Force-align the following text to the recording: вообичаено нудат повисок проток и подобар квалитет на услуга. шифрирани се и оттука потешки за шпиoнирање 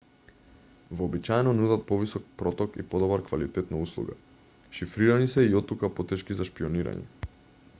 вообичаено 0.99 1.51
нудат 1.57 1.83
повисок 1.91 2.23
проток 2.41 2.79
и 2.83 2.87
подобар 2.93 3.23
квалитет 3.27 3.69
на 3.75 3.81
услуга. 3.81 4.17
шифрирани 4.79 5.27
се 5.35 5.43
и 5.49 5.55
оттука 5.61 5.93
потешки 6.01 6.39
за 6.41 6.49
шпиoнирање 6.51 7.31